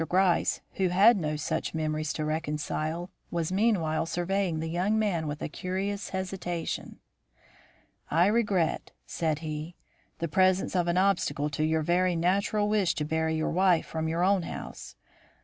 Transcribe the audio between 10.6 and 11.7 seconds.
of an obstacle to